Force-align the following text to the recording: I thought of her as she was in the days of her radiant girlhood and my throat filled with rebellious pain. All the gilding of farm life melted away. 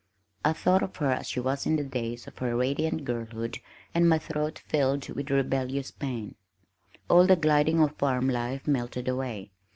I 0.43 0.53
thought 0.53 0.81
of 0.81 0.95
her 0.95 1.11
as 1.11 1.27
she 1.29 1.39
was 1.39 1.67
in 1.67 1.75
the 1.75 1.83
days 1.83 2.25
of 2.25 2.39
her 2.39 2.55
radiant 2.55 3.05
girlhood 3.05 3.59
and 3.93 4.09
my 4.09 4.17
throat 4.17 4.57
filled 4.57 5.07
with 5.09 5.29
rebellious 5.29 5.91
pain. 5.91 6.33
All 7.07 7.27
the 7.27 7.35
gilding 7.35 7.79
of 7.79 7.95
farm 7.97 8.27
life 8.27 8.65
melted 8.65 9.07
away. 9.07 9.51